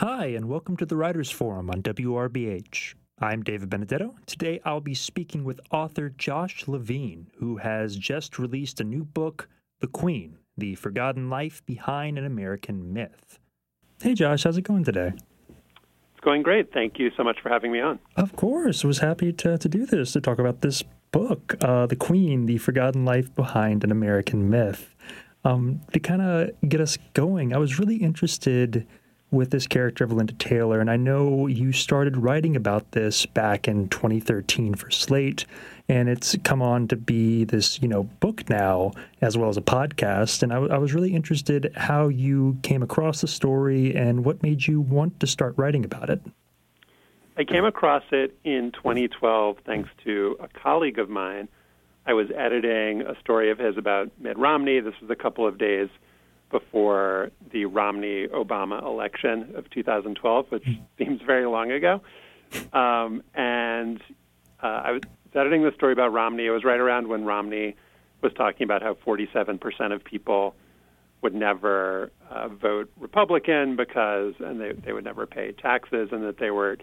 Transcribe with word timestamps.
Hi, 0.00 0.28
and 0.28 0.48
welcome 0.48 0.78
to 0.78 0.86
the 0.86 0.96
Writers 0.96 1.30
Forum 1.30 1.68
on 1.68 1.82
WRBH. 1.82 2.94
I'm 3.18 3.42
David 3.42 3.68
Benedetto. 3.68 4.14
Today 4.24 4.58
I'll 4.64 4.80
be 4.80 4.94
speaking 4.94 5.44
with 5.44 5.60
author 5.70 6.08
Josh 6.08 6.66
Levin, 6.66 7.26
who 7.36 7.58
has 7.58 7.96
just 7.96 8.38
released 8.38 8.80
a 8.80 8.84
new 8.84 9.04
book, 9.04 9.46
The 9.80 9.88
Queen 9.88 10.38
The 10.56 10.74
Forgotten 10.76 11.28
Life 11.28 11.62
Behind 11.66 12.16
an 12.16 12.24
American 12.24 12.94
Myth. 12.94 13.38
Hey, 14.02 14.14
Josh, 14.14 14.44
how's 14.44 14.56
it 14.56 14.62
going 14.62 14.84
today? 14.84 15.12
It's 15.50 16.24
going 16.24 16.42
great. 16.42 16.72
Thank 16.72 16.98
you 16.98 17.10
so 17.14 17.22
much 17.22 17.38
for 17.42 17.50
having 17.50 17.70
me 17.70 17.80
on. 17.80 17.98
Of 18.16 18.34
course. 18.36 18.82
I 18.82 18.88
was 18.88 19.00
happy 19.00 19.34
to, 19.34 19.58
to 19.58 19.68
do 19.68 19.84
this, 19.84 20.12
to 20.12 20.22
talk 20.22 20.38
about 20.38 20.62
this 20.62 20.82
book, 21.12 21.56
uh, 21.60 21.84
The 21.84 21.96
Queen 21.96 22.46
The 22.46 22.56
Forgotten 22.56 23.04
Life 23.04 23.34
Behind 23.34 23.84
an 23.84 23.92
American 23.92 24.48
Myth. 24.48 24.96
Um, 25.44 25.82
to 25.92 26.00
kind 26.00 26.22
of 26.22 26.52
get 26.66 26.80
us 26.80 26.96
going, 27.12 27.52
I 27.52 27.58
was 27.58 27.78
really 27.78 27.96
interested 27.96 28.86
with 29.30 29.50
this 29.50 29.66
character 29.66 30.04
of 30.04 30.12
Linda 30.12 30.32
Taylor. 30.34 30.80
And 30.80 30.90
I 30.90 30.96
know 30.96 31.46
you 31.46 31.72
started 31.72 32.16
writing 32.16 32.56
about 32.56 32.92
this 32.92 33.26
back 33.26 33.68
in 33.68 33.88
2013 33.88 34.74
for 34.74 34.90
Slate, 34.90 35.46
and 35.88 36.08
it's 36.08 36.36
come 36.42 36.62
on 36.62 36.88
to 36.88 36.96
be 36.96 37.44
this, 37.44 37.80
you 37.80 37.88
know, 37.88 38.04
book 38.04 38.48
now 38.48 38.92
as 39.20 39.36
well 39.36 39.48
as 39.48 39.56
a 39.56 39.62
podcast. 39.62 40.42
And 40.42 40.52
I, 40.52 40.56
w- 40.56 40.72
I 40.72 40.78
was 40.78 40.94
really 40.94 41.14
interested 41.14 41.72
how 41.76 42.08
you 42.08 42.58
came 42.62 42.82
across 42.82 43.20
the 43.20 43.28
story 43.28 43.94
and 43.94 44.24
what 44.24 44.42
made 44.42 44.66
you 44.66 44.80
want 44.80 45.20
to 45.20 45.26
start 45.26 45.54
writing 45.56 45.84
about 45.84 46.10
it. 46.10 46.20
I 47.36 47.44
came 47.44 47.64
across 47.64 48.02
it 48.10 48.36
in 48.44 48.72
2012 48.72 49.58
thanks 49.64 49.88
to 50.04 50.36
a 50.40 50.48
colleague 50.48 50.98
of 50.98 51.08
mine. 51.08 51.48
I 52.06 52.12
was 52.12 52.26
editing 52.36 53.02
a 53.02 53.18
story 53.20 53.50
of 53.50 53.58
his 53.58 53.76
about 53.76 54.10
Mitt 54.18 54.36
Romney. 54.36 54.80
This 54.80 54.94
was 55.00 55.10
a 55.10 55.16
couple 55.16 55.46
of 55.46 55.56
days 55.56 55.88
before 56.50 57.30
the 57.52 57.64
Romney 57.66 58.26
Obama 58.28 58.82
election 58.84 59.52
of 59.54 59.70
2012, 59.70 60.46
which 60.50 60.64
hmm. 60.64 60.72
seems 60.98 61.20
very 61.22 61.46
long 61.46 61.70
ago. 61.70 62.00
Um, 62.72 63.22
and 63.34 64.00
uh, 64.62 64.66
I 64.66 64.90
was 64.92 65.02
editing 65.34 65.62
the 65.62 65.72
story 65.74 65.92
about 65.92 66.12
Romney. 66.12 66.46
It 66.46 66.50
was 66.50 66.64
right 66.64 66.80
around 66.80 67.08
when 67.08 67.24
Romney 67.24 67.76
was 68.22 68.32
talking 68.34 68.64
about 68.64 68.82
how 68.82 68.94
47% 68.94 69.94
of 69.94 70.04
people 70.04 70.54
would 71.22 71.34
never 71.34 72.10
uh, 72.30 72.48
vote 72.48 72.90
Republican 72.98 73.76
because, 73.76 74.34
and 74.40 74.60
they, 74.60 74.72
they 74.72 74.92
would 74.92 75.04
never 75.04 75.26
pay 75.26 75.52
taxes, 75.52 76.08
and 76.12 76.24
that 76.24 76.38
they 76.38 76.50
were 76.50 76.78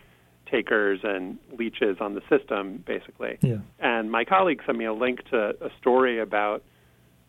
takers 0.50 1.00
and 1.04 1.38
leeches 1.58 1.98
on 2.00 2.14
the 2.14 2.22
system, 2.30 2.84
basically. 2.86 3.38
Yeah. 3.42 3.58
And 3.80 4.12
my 4.12 4.24
colleague 4.24 4.62
sent 4.66 4.78
me 4.78 4.86
a 4.86 4.94
link 4.94 5.24
to 5.32 5.56
a 5.62 5.70
story 5.80 6.20
about 6.20 6.64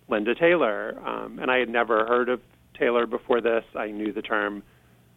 Linda 0.09 0.35
Taylor. 0.35 0.99
Um, 1.05 1.39
and 1.39 1.51
I 1.51 1.59
had 1.59 1.69
never 1.69 2.07
heard 2.07 2.29
of 2.29 2.41
Taylor 2.79 3.07
before 3.07 3.41
this. 3.41 3.65
I 3.75 3.89
knew 3.89 4.13
the 4.13 4.23
term 4.23 4.63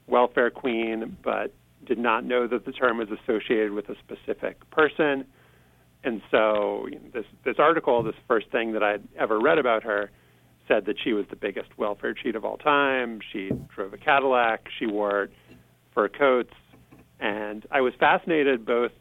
welfare 0.07 0.49
queen, 0.49 1.17
but 1.23 1.53
did 1.85 1.97
not 1.97 2.23
know 2.23 2.47
that 2.47 2.65
the 2.65 2.71
term 2.71 2.97
was 2.97 3.07
associated 3.09 3.71
with 3.71 3.89
a 3.89 3.95
specific 3.99 4.69
person. 4.69 5.25
And 6.03 6.21
so 6.31 6.87
this 7.13 7.25
this 7.43 7.57
article, 7.59 8.01
this 8.03 8.15
first 8.27 8.49
thing 8.51 8.73
that 8.73 8.83
I'd 8.83 9.03
ever 9.17 9.39
read 9.39 9.57
about 9.57 9.83
her, 9.83 10.09
said 10.67 10.85
that 10.85 10.95
she 11.03 11.13
was 11.13 11.25
the 11.29 11.35
biggest 11.35 11.77
welfare 11.77 12.13
cheat 12.13 12.35
of 12.35 12.43
all 12.43 12.57
time. 12.57 13.19
She 13.31 13.51
drove 13.73 13.93
a 13.93 13.97
Cadillac. 13.97 14.67
She 14.79 14.85
wore 14.85 15.29
fur 15.93 16.09
coats, 16.09 16.53
and 17.19 17.65
I 17.71 17.81
was 17.81 17.93
fascinated 17.99 18.65
both 18.65 18.91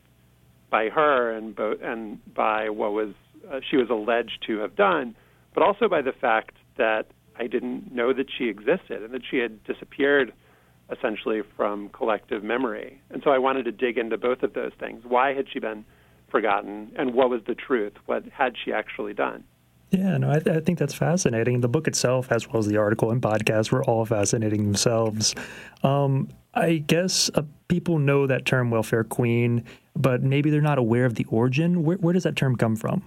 by 0.70 0.88
her 0.88 1.32
and 1.32 1.54
both 1.54 1.78
and 1.82 2.18
by 2.34 2.68
what 2.68 2.92
was 2.92 3.14
uh, 3.50 3.60
she 3.68 3.76
was 3.76 3.88
alleged 3.88 4.44
to 4.46 4.58
have 4.58 4.76
done, 4.76 5.16
but 5.54 5.62
also 5.62 5.88
by 5.88 6.02
the 6.02 6.12
fact 6.12 6.56
that 6.76 7.06
I 7.36 7.46
didn't 7.46 7.92
know 7.92 8.12
that 8.12 8.26
she 8.36 8.48
existed 8.48 9.02
and 9.02 9.12
that 9.14 9.22
she 9.28 9.38
had 9.38 9.62
disappeared 9.64 10.32
essentially 10.90 11.42
from 11.56 11.88
collective 11.90 12.42
memory. 12.42 13.00
And 13.10 13.22
so 13.22 13.30
I 13.30 13.38
wanted 13.38 13.64
to 13.64 13.72
dig 13.72 13.96
into 13.96 14.18
both 14.18 14.42
of 14.42 14.54
those 14.54 14.72
things. 14.78 15.04
Why 15.06 15.34
had 15.34 15.46
she 15.50 15.58
been 15.58 15.84
forgotten, 16.30 16.92
and 16.96 17.14
what 17.14 17.30
was 17.30 17.42
the 17.46 17.54
truth? 17.54 17.92
What 18.06 18.24
had 18.32 18.54
she 18.62 18.72
actually 18.72 19.14
done? 19.14 19.44
Yeah, 19.90 20.18
no, 20.18 20.30
I, 20.30 20.38
th- 20.38 20.56
I, 20.56 20.60
think 20.60 20.78
that's 20.78 20.94
fascinating. 20.94 21.60
The 21.60 21.68
book 21.68 21.88
itself, 21.88 22.30
as 22.30 22.46
well 22.46 22.58
as 22.58 22.66
the 22.66 22.76
article 22.76 23.10
and 23.10 23.20
podcast, 23.20 23.72
were 23.72 23.82
all 23.84 24.04
fascinating 24.04 24.62
themselves. 24.62 25.34
Um, 25.82 26.28
I 26.54 26.76
guess 26.76 27.28
uh, 27.34 27.42
people 27.66 27.98
know 27.98 28.26
that 28.28 28.44
term 28.44 28.70
welfare 28.70 29.02
queen, 29.02 29.64
but 29.96 30.22
maybe 30.22 30.50
they're 30.50 30.60
not 30.60 30.78
aware 30.78 31.06
of 31.06 31.16
the 31.16 31.24
origin. 31.24 31.82
Where, 31.82 31.96
where 31.96 32.12
does 32.12 32.22
that 32.22 32.36
term 32.36 32.54
come 32.54 32.76
from? 32.76 33.02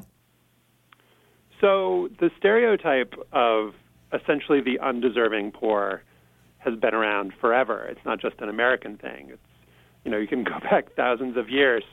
So 1.63 2.09
the 2.19 2.29
stereotype 2.37 3.13
of 3.31 3.73
essentially 4.11 4.59
the 4.59 4.79
undeserving 4.81 5.51
poor 5.51 6.03
has 6.57 6.75
been 6.75 6.93
around 6.93 7.31
forever. 7.39 7.85
It's 7.85 8.03
not 8.05 8.19
just 8.19 8.35
an 8.41 8.49
American 8.49 8.97
thing. 8.97 9.29
It's 9.29 9.41
you 10.03 10.11
know 10.11 10.17
you 10.17 10.27
can 10.27 10.43
go 10.53 10.59
back 10.59 10.93
thousands 10.97 11.37
of 11.37 11.49
years 11.49 11.83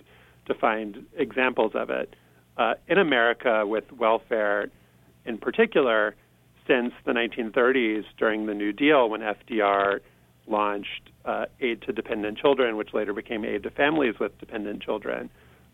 to 0.46 0.54
find 0.54 1.06
examples 1.16 1.72
of 1.76 1.88
it. 1.88 2.16
Uh, 2.56 2.74
in 2.88 2.98
America, 2.98 3.64
with 3.64 3.84
welfare 3.92 4.70
in 5.24 5.38
particular, 5.38 6.16
since 6.66 6.92
the 7.06 7.12
1930s 7.12 8.02
during 8.18 8.46
the 8.46 8.54
New 8.54 8.72
Deal, 8.72 9.08
when 9.08 9.20
FDR 9.20 10.00
launched 10.48 11.10
uh, 11.24 11.46
Aid 11.60 11.82
to 11.82 11.92
Dependent 11.92 12.38
Children, 12.38 12.76
which 12.76 12.92
later 12.92 13.12
became 13.12 13.44
Aid 13.44 13.62
to 13.62 13.70
Families 13.70 14.18
with 14.18 14.36
Dependent 14.40 14.82
Children, 14.82 15.30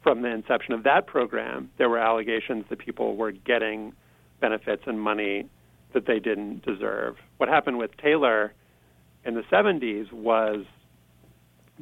from 0.06 0.22
the 0.22 0.28
inception 0.28 0.72
of 0.72 0.84
that 0.84 1.04
program, 1.08 1.68
there 1.78 1.88
were 1.88 1.98
allegations 1.98 2.64
that 2.70 2.78
people 2.78 3.16
were 3.16 3.32
getting 3.32 3.92
benefits 4.40 4.84
and 4.86 5.00
money 5.00 5.48
that 5.94 6.06
they 6.06 6.20
didn't 6.20 6.64
deserve. 6.64 7.16
What 7.38 7.48
happened 7.48 7.78
with 7.78 7.90
Taylor 7.96 8.54
in 9.24 9.34
the 9.34 9.42
70s 9.50 10.12
was 10.12 10.64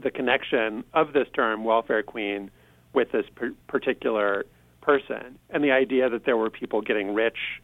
the 0.03 0.11
connection 0.11 0.85
of 0.95 1.13
this 1.13 1.27
term, 1.35 1.65
welfare 1.65 2.03
queen, 2.03 2.51
with 2.95 3.13
this 3.13 3.27
per- 3.35 3.53
particular 3.69 4.47
person, 4.81 5.39
and 5.51 5.63
the 5.63 5.73
idea 5.73 6.09
that 6.09 6.25
there 6.25 6.39
were 6.39 6.49
people 6.49 6.81
getting 6.81 7.13
rich 7.13 7.61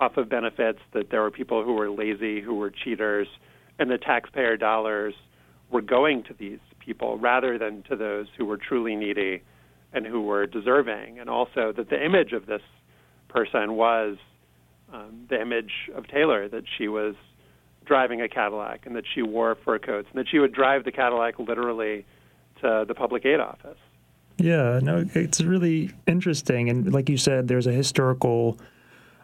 off 0.00 0.18
of 0.18 0.28
benefits, 0.28 0.80
that 0.92 1.08
there 1.10 1.22
were 1.22 1.30
people 1.30 1.64
who 1.64 1.72
were 1.72 1.88
lazy, 1.88 2.42
who 2.42 2.56
were 2.56 2.70
cheaters, 2.70 3.26
and 3.78 3.90
the 3.90 3.96
taxpayer 3.96 4.58
dollars 4.58 5.14
were 5.70 5.80
going 5.80 6.22
to 6.24 6.34
these 6.34 6.58
people 6.78 7.16
rather 7.16 7.56
than 7.56 7.82
to 7.84 7.96
those 7.96 8.26
who 8.36 8.44
were 8.44 8.58
truly 8.58 8.94
needy 8.94 9.40
and 9.94 10.04
who 10.04 10.20
were 10.20 10.46
deserving, 10.46 11.18
and 11.20 11.30
also 11.30 11.72
that 11.72 11.88
the 11.88 12.04
image 12.04 12.32
of 12.32 12.46
this 12.46 12.62
person 13.28 13.74
was 13.74 14.16
um, 14.92 15.26
the 15.30 15.40
image 15.40 15.72
of 15.94 16.06
Taylor 16.08 16.48
that 16.48 16.64
she 16.76 16.88
was 16.88 17.14
driving 17.86 18.20
a 18.20 18.28
Cadillac 18.28 18.86
and 18.86 18.96
that 18.96 19.04
she 19.14 19.22
wore 19.22 19.56
fur 19.64 19.78
coats 19.78 20.08
and 20.10 20.18
that 20.18 20.28
she 20.28 20.38
would 20.38 20.52
drive 20.52 20.84
the 20.84 20.92
Cadillac 20.92 21.38
literally 21.38 22.04
to 22.60 22.84
the 22.86 22.94
public 22.94 23.24
aid 23.24 23.40
office. 23.40 23.78
Yeah, 24.36 24.80
no, 24.82 25.04
it's 25.14 25.40
really 25.40 25.92
interesting, 26.06 26.68
and 26.68 26.92
like 26.92 27.08
you 27.08 27.16
said, 27.16 27.48
there's 27.48 27.66
a 27.66 27.72
historical. 27.72 28.58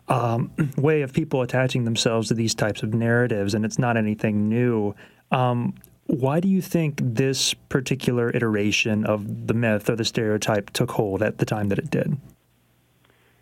Um, 0.08 0.50
way 0.76 1.02
of 1.02 1.12
people 1.12 1.40
attaching 1.40 1.84
themselves 1.84 2.26
to 2.28 2.34
these 2.34 2.52
types 2.52 2.82
of 2.82 2.92
narratives, 2.92 3.54
and 3.54 3.64
it's 3.64 3.78
not 3.78 3.96
anything 3.96 4.48
new. 4.48 4.92
Um, 5.30 5.72
why 6.10 6.40
do 6.40 6.48
you 6.48 6.60
think 6.60 7.00
this 7.02 7.54
particular 7.54 8.30
iteration 8.34 9.04
of 9.06 9.46
the 9.46 9.54
myth 9.54 9.88
or 9.88 9.96
the 9.96 10.04
stereotype 10.04 10.70
took 10.70 10.90
hold 10.90 11.22
at 11.22 11.38
the 11.38 11.46
time 11.46 11.68
that 11.68 11.78
it 11.78 11.90
did? 11.90 12.16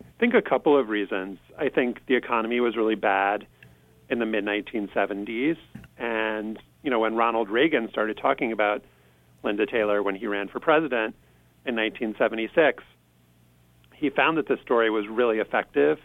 I 0.01 0.19
think 0.19 0.33
a 0.33 0.41
couple 0.41 0.77
of 0.77 0.89
reasons. 0.89 1.39
I 1.57 1.69
think 1.69 2.05
the 2.05 2.15
economy 2.15 2.59
was 2.59 2.75
really 2.75 2.95
bad 2.95 3.47
in 4.09 4.19
the 4.19 4.25
mid 4.25 4.45
1970s. 4.45 5.57
And, 5.97 6.59
you 6.83 6.91
know, 6.91 6.99
when 6.99 7.15
Ronald 7.15 7.49
Reagan 7.49 7.89
started 7.89 8.17
talking 8.17 8.51
about 8.51 8.83
Linda 9.43 9.65
Taylor 9.65 10.03
when 10.03 10.15
he 10.15 10.27
ran 10.27 10.47
for 10.47 10.59
president 10.59 11.15
in 11.65 11.75
1976, 11.75 12.83
he 13.95 14.09
found 14.09 14.37
that 14.37 14.47
this 14.47 14.59
story 14.61 14.89
was 14.89 15.07
really 15.07 15.39
effective 15.39 15.97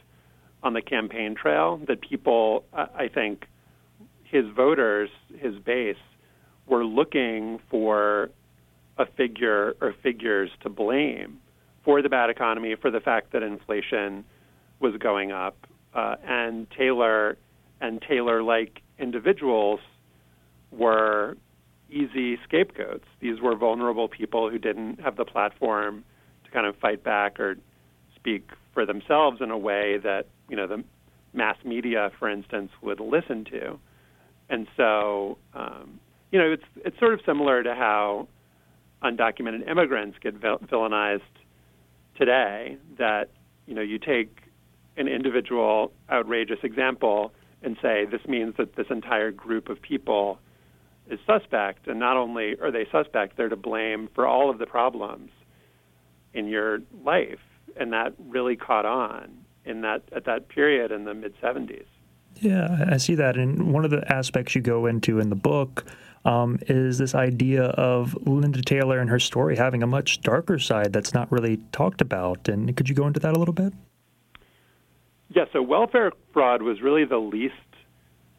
on 0.62 0.72
the 0.72 0.82
campaign 0.82 1.34
trail, 1.34 1.80
that 1.88 2.00
people, 2.00 2.64
I 2.72 3.08
think, 3.08 3.46
his 4.24 4.46
voters, 4.48 5.10
his 5.38 5.56
base, 5.56 5.96
were 6.66 6.84
looking 6.84 7.58
for 7.70 8.30
a 8.98 9.06
figure 9.06 9.74
or 9.80 9.94
figures 10.02 10.50
to 10.62 10.68
blame 10.68 11.38
for 11.84 12.00
the 12.00 12.08
bad 12.08 12.30
economy, 12.30 12.74
for 12.80 12.90
the 12.90 13.00
fact 13.00 13.32
that 13.32 13.42
inflation 13.42 14.24
was 14.80 14.94
going 14.98 15.32
up, 15.32 15.56
uh, 15.94 16.16
and 16.26 16.66
Taylor 16.70 17.36
and 17.80 18.00
Taylor-like 18.02 18.80
individuals 18.98 19.80
were 20.70 21.36
easy 21.90 22.38
scapegoats. 22.44 23.04
These 23.20 23.40
were 23.40 23.54
vulnerable 23.54 24.08
people 24.08 24.50
who 24.50 24.58
didn't 24.58 25.00
have 25.00 25.16
the 25.16 25.24
platform 25.24 26.04
to 26.44 26.50
kind 26.50 26.66
of 26.66 26.76
fight 26.76 27.04
back 27.04 27.38
or 27.38 27.56
speak 28.16 28.48
for 28.72 28.86
themselves 28.86 29.40
in 29.40 29.50
a 29.50 29.58
way 29.58 29.98
that 29.98 30.26
you 30.48 30.56
know 30.56 30.66
the 30.66 30.82
mass 31.32 31.56
media, 31.64 32.10
for 32.18 32.28
instance, 32.28 32.70
would 32.82 33.00
listen 33.00 33.44
to. 33.44 33.78
And 34.48 34.66
so 34.76 35.38
um, 35.54 36.00
you 36.34 36.40
know, 36.40 36.50
it's 36.50 36.64
it's 36.84 36.98
sort 36.98 37.14
of 37.14 37.20
similar 37.24 37.62
to 37.62 37.76
how 37.76 38.26
undocumented 39.04 39.70
immigrants 39.70 40.18
get 40.20 40.40
villainized 40.40 41.20
today. 42.18 42.76
That 42.98 43.30
you 43.66 43.74
know, 43.76 43.82
you 43.82 44.00
take 44.00 44.40
an 44.96 45.06
individual 45.06 45.92
outrageous 46.10 46.58
example 46.64 47.32
and 47.62 47.76
say 47.80 48.04
this 48.04 48.26
means 48.26 48.54
that 48.58 48.74
this 48.74 48.88
entire 48.90 49.30
group 49.30 49.68
of 49.68 49.80
people 49.80 50.40
is 51.08 51.20
suspect, 51.24 51.86
and 51.86 52.00
not 52.00 52.16
only 52.16 52.56
are 52.60 52.72
they 52.72 52.88
suspect, 52.90 53.36
they're 53.36 53.48
to 53.48 53.54
blame 53.54 54.08
for 54.12 54.26
all 54.26 54.50
of 54.50 54.58
the 54.58 54.66
problems 54.66 55.30
in 56.32 56.48
your 56.48 56.80
life, 57.04 57.38
and 57.76 57.92
that 57.92 58.12
really 58.18 58.56
caught 58.56 58.86
on 58.86 59.30
in 59.64 59.82
that 59.82 60.02
at 60.10 60.24
that 60.24 60.48
period 60.48 60.90
in 60.90 61.04
the 61.04 61.14
mid 61.14 61.32
70s. 61.40 61.86
Yeah, 62.44 62.84
I 62.90 62.98
see 62.98 63.14
that. 63.14 63.38
And 63.38 63.72
one 63.72 63.86
of 63.86 63.90
the 63.90 64.04
aspects 64.12 64.54
you 64.54 64.60
go 64.60 64.84
into 64.84 65.18
in 65.18 65.30
the 65.30 65.34
book 65.34 65.86
um, 66.26 66.58
is 66.68 66.98
this 66.98 67.14
idea 67.14 67.64
of 67.64 68.14
Linda 68.26 68.60
Taylor 68.60 68.98
and 68.98 69.08
her 69.08 69.18
story 69.18 69.56
having 69.56 69.82
a 69.82 69.86
much 69.86 70.20
darker 70.20 70.58
side 70.58 70.92
that's 70.92 71.14
not 71.14 71.32
really 71.32 71.56
talked 71.72 72.02
about. 72.02 72.46
And 72.46 72.76
could 72.76 72.90
you 72.90 72.94
go 72.94 73.06
into 73.06 73.18
that 73.20 73.34
a 73.34 73.38
little 73.38 73.54
bit? 73.54 73.72
Yeah, 75.30 75.46
so 75.54 75.62
welfare 75.62 76.12
fraud 76.34 76.60
was 76.60 76.82
really 76.82 77.06
the 77.06 77.16
least 77.16 77.54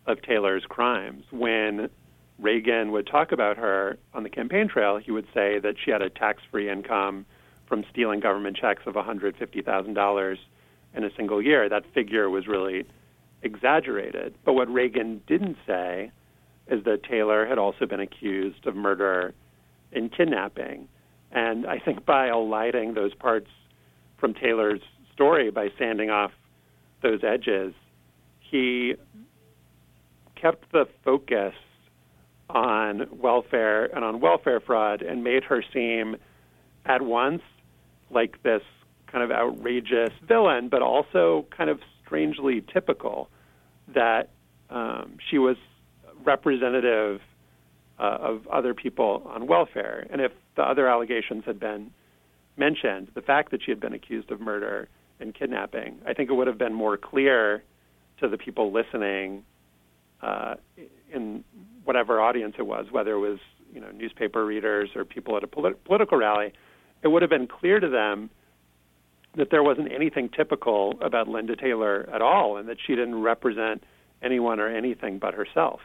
of 0.05 0.21
Taylor's 0.21 0.65
crimes. 0.65 1.23
When 1.31 1.89
Reagan 2.37 2.91
would 2.91 3.07
talk 3.07 3.31
about 3.31 3.57
her 3.57 3.97
on 4.13 4.21
the 4.21 4.29
campaign 4.29 4.67
trail, 4.67 4.97
he 4.97 5.09
would 5.09 5.25
say 5.33 5.57
that 5.57 5.77
she 5.83 5.89
had 5.89 6.03
a 6.03 6.11
tax 6.11 6.43
free 6.51 6.69
income 6.69 7.25
from 7.65 7.83
stealing 7.89 8.19
government 8.19 8.55
checks 8.55 8.83
of 8.85 8.93
$150,000 8.93 10.37
in 10.93 11.03
a 11.03 11.15
single 11.15 11.41
year. 11.41 11.67
That 11.67 11.91
figure 11.91 12.29
was 12.29 12.47
really 12.47 12.85
exaggerated. 13.45 14.35
But 14.43 14.53
what 14.53 14.69
Reagan 14.69 15.21
didn't 15.27 15.57
say 15.65 16.11
is 16.67 16.83
that 16.83 17.03
Taylor 17.03 17.45
had 17.45 17.57
also 17.57 17.85
been 17.85 17.99
accused 17.99 18.65
of 18.65 18.75
murder 18.75 19.33
and 19.93 20.11
kidnapping. 20.11 20.89
And 21.31 21.65
I 21.67 21.79
think 21.79 22.05
by 22.05 22.27
alighting 22.27 22.93
those 22.95 23.13
parts 23.13 23.47
from 24.17 24.33
Taylor's 24.33 24.81
story, 25.13 25.51
by 25.51 25.69
sanding 25.77 26.09
off 26.09 26.31
those 27.01 27.23
edges, 27.23 27.73
he 28.39 28.95
kept 30.35 30.71
the 30.71 30.85
focus 31.03 31.53
on 32.49 33.07
welfare 33.11 33.85
and 33.95 34.03
on 34.03 34.19
welfare 34.19 34.59
fraud 34.59 35.01
and 35.01 35.23
made 35.23 35.43
her 35.43 35.63
seem 35.73 36.15
at 36.85 37.01
once 37.01 37.41
like 38.09 38.41
this 38.43 38.61
kind 39.07 39.23
of 39.23 39.31
outrageous 39.31 40.11
villain, 40.27 40.69
but 40.69 40.81
also 40.81 41.45
kind 41.55 41.69
of 41.69 41.79
strangely 42.05 42.63
typical 42.71 43.29
that 43.95 44.29
um, 44.69 45.17
she 45.29 45.37
was 45.37 45.57
representative 46.23 47.21
uh, 47.99 48.17
of 48.19 48.47
other 48.47 48.73
people 48.73 49.23
on 49.25 49.47
welfare. 49.47 50.05
And 50.09 50.21
if 50.21 50.31
the 50.55 50.63
other 50.63 50.87
allegations 50.87 51.43
had 51.45 51.59
been 51.59 51.91
mentioned, 52.57 53.09
the 53.15 53.21
fact 53.21 53.51
that 53.51 53.61
she 53.63 53.71
had 53.71 53.79
been 53.79 53.93
accused 53.93 54.31
of 54.31 54.39
murder 54.39 54.87
and 55.19 55.33
kidnapping, 55.33 55.99
I 56.05 56.13
think 56.13 56.29
it 56.29 56.33
would 56.33 56.47
have 56.47 56.57
been 56.57 56.73
more 56.73 56.97
clear 56.97 57.63
to 58.19 58.27
the 58.27 58.37
people 58.37 58.71
listening 58.71 59.43
uh, 60.21 60.55
in 61.13 61.43
whatever 61.83 62.19
audience 62.21 62.55
it 62.57 62.65
was, 62.65 62.87
whether 62.91 63.13
it 63.13 63.19
was 63.19 63.39
you 63.73 63.81
know 63.81 63.91
newspaper 63.91 64.45
readers 64.45 64.89
or 64.95 65.03
people 65.05 65.35
at 65.35 65.43
a 65.43 65.47
polit- 65.47 65.83
political 65.83 66.17
rally, 66.17 66.53
it 67.03 67.09
would 67.09 67.21
have 67.21 67.29
been 67.29 67.47
clear 67.47 67.79
to 67.79 67.89
them 67.89 68.29
that 69.37 69.49
there 69.51 69.63
wasn't 69.63 69.91
anything 69.91 70.29
typical 70.29 70.97
about 71.01 71.27
Linda 71.27 71.55
Taylor 71.55 72.09
at 72.13 72.21
all, 72.21 72.57
and 72.57 72.67
that 72.69 72.77
she 72.85 72.95
didn't 72.95 73.21
represent 73.21 73.83
anyone 74.21 74.59
or 74.59 74.67
anything 74.67 75.19
but 75.19 75.33
herself. 75.33 75.81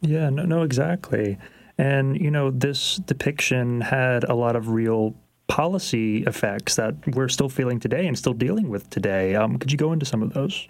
Yeah, 0.00 0.30
no, 0.30 0.44
no, 0.44 0.62
exactly. 0.62 1.38
And 1.78 2.18
you 2.20 2.30
know, 2.30 2.50
this 2.50 2.96
depiction 2.96 3.80
had 3.80 4.24
a 4.24 4.34
lot 4.34 4.56
of 4.56 4.68
real 4.68 5.14
policy 5.48 6.24
effects 6.24 6.76
that 6.76 6.94
we're 7.14 7.28
still 7.28 7.48
feeling 7.48 7.78
today 7.78 8.06
and 8.06 8.18
still 8.18 8.32
dealing 8.32 8.68
with 8.68 8.90
today. 8.90 9.34
Um, 9.34 9.58
could 9.58 9.70
you 9.70 9.78
go 9.78 9.92
into 9.92 10.06
some 10.06 10.22
of 10.22 10.32
those? 10.32 10.68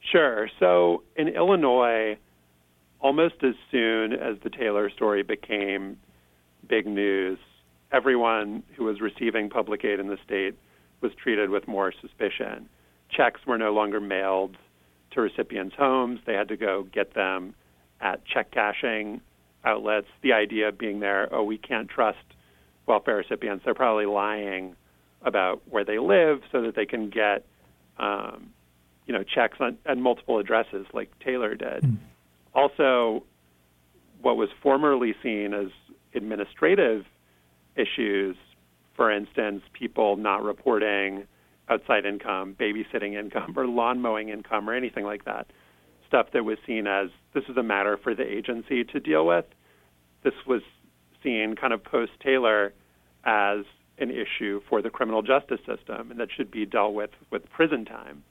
Sure. 0.00 0.48
So 0.60 1.02
in 1.16 1.28
Illinois, 1.28 2.18
almost 3.00 3.36
as 3.42 3.54
soon 3.70 4.12
as 4.12 4.36
the 4.42 4.50
Taylor 4.50 4.90
story 4.90 5.22
became 5.22 5.98
big 6.68 6.86
news, 6.86 7.38
everyone 7.92 8.62
who 8.76 8.84
was 8.84 9.00
receiving 9.00 9.48
public 9.48 9.84
aid 9.84 10.00
in 10.00 10.08
the 10.08 10.18
state 10.24 10.54
was 11.00 11.12
treated 11.14 11.50
with 11.50 11.68
more 11.68 11.92
suspicion. 12.00 12.68
Checks 13.10 13.40
were 13.46 13.58
no 13.58 13.72
longer 13.72 14.00
mailed 14.00 14.56
to 15.12 15.20
recipients' 15.20 15.74
homes, 15.76 16.20
they 16.26 16.34
had 16.34 16.48
to 16.48 16.56
go 16.56 16.86
get 16.92 17.14
them 17.14 17.54
at 18.00 18.24
check 18.24 18.50
cashing 18.50 19.20
outlets. 19.64 20.06
The 20.22 20.32
idea 20.32 20.72
being 20.72 21.00
there, 21.00 21.28
oh, 21.32 21.42
we 21.42 21.58
can't 21.58 21.88
trust 21.88 22.18
welfare 22.86 23.16
recipients. 23.16 23.64
They're 23.64 23.74
probably 23.74 24.06
lying 24.06 24.76
about 25.22 25.62
where 25.68 25.84
they 25.84 25.98
live 25.98 26.42
so 26.52 26.62
that 26.62 26.76
they 26.76 26.86
can 26.86 27.10
get, 27.10 27.44
um, 27.98 28.50
you 29.06 29.14
know, 29.14 29.22
checks 29.22 29.56
on, 29.60 29.78
at 29.86 29.98
multiple 29.98 30.38
addresses 30.38 30.86
like 30.92 31.10
Taylor 31.18 31.54
did. 31.54 31.82
Mm. 31.82 31.96
Also, 32.54 33.24
what 34.20 34.36
was 34.36 34.48
formerly 34.62 35.14
seen 35.22 35.52
as 35.52 35.68
administrative 36.14 37.04
issues 37.76 38.36
for 38.96 39.10
instance, 39.10 39.62
people 39.72 40.16
not 40.16 40.42
reporting 40.42 41.26
outside 41.68 42.06
income, 42.06 42.56
babysitting 42.58 43.18
income, 43.18 43.54
or 43.56 43.66
lawn 43.66 44.00
mowing 44.00 44.28
income, 44.28 44.68
or 44.68 44.74
anything 44.74 45.04
like 45.04 45.24
that. 45.24 45.46
Stuff 46.08 46.28
that 46.32 46.44
was 46.44 46.58
seen 46.66 46.86
as 46.86 47.08
this 47.34 47.44
is 47.48 47.56
a 47.56 47.62
matter 47.62 47.96
for 47.96 48.14
the 48.14 48.22
agency 48.22 48.84
to 48.84 49.00
deal 49.00 49.26
with. 49.26 49.44
This 50.22 50.34
was 50.46 50.62
seen 51.22 51.56
kind 51.56 51.72
of 51.72 51.82
post 51.82 52.12
Taylor 52.22 52.72
as 53.24 53.64
an 53.98 54.10
issue 54.10 54.60
for 54.68 54.82
the 54.82 54.90
criminal 54.90 55.22
justice 55.22 55.60
system 55.66 56.10
and 56.10 56.20
that 56.20 56.28
should 56.34 56.50
be 56.50 56.66
dealt 56.66 56.94
with 56.94 57.10
with 57.30 57.48
prison 57.50 57.84
time. 57.84 58.22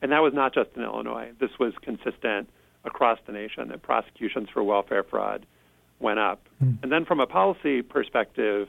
And 0.00 0.12
that 0.12 0.20
was 0.20 0.32
not 0.32 0.54
just 0.54 0.70
in 0.76 0.82
Illinois. 0.82 1.30
This 1.40 1.50
was 1.58 1.74
consistent 1.82 2.48
across 2.84 3.18
the 3.26 3.32
nation 3.32 3.68
that 3.68 3.82
prosecutions 3.82 4.48
for 4.52 4.62
welfare 4.62 5.04
fraud 5.04 5.46
went 6.00 6.18
up. 6.18 6.40
Mm. 6.62 6.82
And 6.82 6.92
then 6.92 7.04
from 7.04 7.20
a 7.20 7.26
policy 7.26 7.82
perspective, 7.82 8.68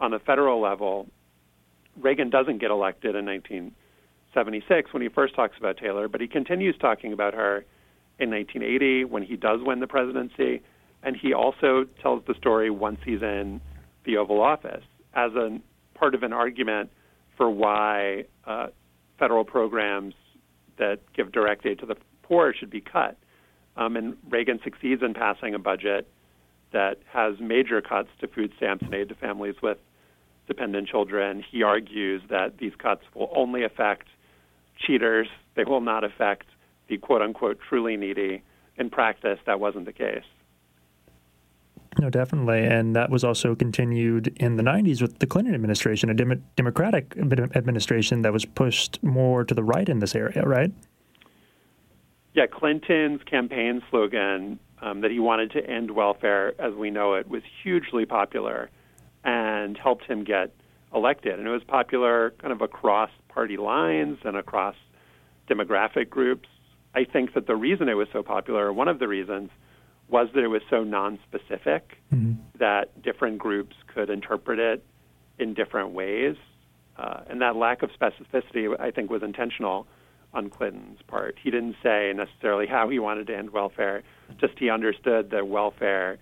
on 0.00 0.10
the 0.10 0.18
federal 0.18 0.60
level, 0.60 1.06
Reagan 2.00 2.30
doesn't 2.30 2.58
get 2.58 2.70
elected 2.70 3.14
in 3.14 3.26
1976 3.26 4.92
when 4.92 5.02
he 5.02 5.08
first 5.08 5.34
talks 5.34 5.56
about 5.58 5.76
Taylor, 5.76 6.08
but 6.08 6.20
he 6.20 6.26
continues 6.26 6.76
talking 6.78 7.12
about 7.12 7.34
her 7.34 7.64
in 8.18 8.30
1980 8.30 9.04
when 9.04 9.22
he 9.22 9.36
does 9.36 9.60
win 9.62 9.80
the 9.80 9.86
presidency, 9.86 10.62
and 11.02 11.16
he 11.16 11.32
also 11.32 11.86
tells 12.02 12.22
the 12.26 12.34
story 12.34 12.70
once 12.70 12.98
he's 13.04 13.22
in 13.22 13.60
the 14.04 14.16
Oval 14.16 14.40
Office 14.40 14.84
as 15.14 15.32
a 15.34 15.58
part 15.94 16.14
of 16.14 16.22
an 16.22 16.32
argument 16.32 16.90
for 17.36 17.50
why 17.50 18.24
uh, 18.46 18.68
federal 19.18 19.44
programs 19.44 20.14
that 20.78 21.00
give 21.14 21.32
direct 21.32 21.66
aid 21.66 21.78
to 21.78 21.86
the 21.86 21.96
poor 22.22 22.54
should 22.54 22.70
be 22.70 22.80
cut. 22.80 23.16
Um, 23.76 23.96
and 23.96 24.16
Reagan 24.28 24.60
succeeds 24.62 25.02
in 25.02 25.14
passing 25.14 25.54
a 25.54 25.58
budget 25.58 26.08
that 26.72 26.98
has 27.12 27.34
major 27.40 27.80
cuts 27.80 28.08
to 28.20 28.28
food 28.28 28.52
stamps 28.56 28.84
and 28.84 28.94
aid 28.94 29.08
to 29.08 29.14
families 29.14 29.56
with 29.62 29.78
dependent 30.50 30.88
children. 30.88 31.44
He 31.48 31.62
argues 31.62 32.22
that 32.28 32.58
these 32.58 32.72
cuts 32.76 33.02
will 33.14 33.30
only 33.36 33.62
affect 33.62 34.08
cheaters, 34.76 35.28
they 35.54 35.62
will 35.62 35.80
not 35.80 36.02
affect 36.02 36.46
the 36.88 36.98
quote 36.98 37.22
unquote 37.22 37.60
truly 37.66 37.96
needy. 37.96 38.42
In 38.76 38.90
practice, 38.90 39.38
that 39.46 39.60
wasn't 39.60 39.84
the 39.86 39.92
case. 39.92 40.24
No, 42.00 42.10
definitely. 42.10 42.64
And 42.64 42.96
that 42.96 43.10
was 43.10 43.22
also 43.22 43.54
continued 43.54 44.28
in 44.40 44.56
the 44.56 44.62
90s 44.62 45.00
with 45.00 45.18
the 45.20 45.26
Clinton 45.26 45.54
administration, 45.54 46.10
a 46.10 46.14
dem- 46.14 46.42
Democratic 46.56 47.14
administration 47.54 48.22
that 48.22 48.32
was 48.32 48.44
pushed 48.44 49.02
more 49.02 49.44
to 49.44 49.54
the 49.54 49.62
right 49.62 49.88
in 49.88 50.00
this 50.00 50.14
area, 50.14 50.42
right? 50.42 50.72
Yeah, 52.34 52.46
Clinton's 52.46 53.22
campaign 53.24 53.82
slogan 53.90 54.58
um, 54.80 55.00
that 55.02 55.10
he 55.10 55.20
wanted 55.20 55.52
to 55.52 55.64
end 55.64 55.90
welfare 55.90 56.54
as 56.60 56.74
we 56.74 56.90
know 56.90 57.14
it 57.14 57.28
was 57.28 57.42
hugely 57.62 58.06
popular 58.06 58.70
and 59.24 59.76
helped 59.76 60.04
him 60.04 60.24
get 60.24 60.54
elected. 60.94 61.38
And 61.38 61.46
it 61.46 61.50
was 61.50 61.62
popular 61.64 62.32
kind 62.38 62.52
of 62.52 62.60
across 62.60 63.10
party 63.28 63.56
lines 63.56 64.18
and 64.24 64.36
across 64.36 64.74
demographic 65.48 66.10
groups. 66.10 66.48
I 66.94 67.04
think 67.04 67.34
that 67.34 67.46
the 67.46 67.56
reason 67.56 67.88
it 67.88 67.94
was 67.94 68.08
so 68.12 68.22
popular, 68.22 68.72
one 68.72 68.88
of 68.88 68.98
the 68.98 69.08
reasons, 69.08 69.50
was 70.08 70.28
that 70.34 70.42
it 70.42 70.48
was 70.48 70.62
so 70.68 70.84
nonspecific 70.84 71.82
mm-hmm. 72.12 72.32
that 72.58 73.00
different 73.02 73.38
groups 73.38 73.76
could 73.94 74.10
interpret 74.10 74.58
it 74.58 74.84
in 75.38 75.54
different 75.54 75.90
ways. 75.90 76.36
Uh, 76.96 77.20
and 77.28 77.40
that 77.40 77.56
lack 77.56 77.82
of 77.82 77.90
specificity, 77.90 78.78
I 78.78 78.90
think, 78.90 79.10
was 79.10 79.22
intentional 79.22 79.86
on 80.32 80.50
Clinton's 80.50 81.00
part. 81.06 81.36
He 81.42 81.50
didn't 81.50 81.76
say 81.82 82.12
necessarily 82.14 82.66
how 82.66 82.88
he 82.88 82.98
wanted 82.98 83.28
to 83.28 83.36
end 83.36 83.50
welfare, 83.50 84.02
just 84.40 84.58
he 84.58 84.68
understood 84.68 85.30
that 85.30 85.48
welfare 85.48 86.18